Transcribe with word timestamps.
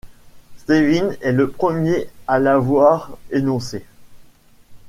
Stévin 0.57 1.11
est 1.21 1.31
le 1.31 1.47
premier 1.51 2.09
à 2.27 2.39
l'avoir 2.39 3.19
énoncé. 3.29 3.85